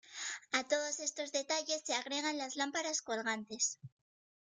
[0.51, 3.77] A todos estos detalles se agregan las lámparas colgantes.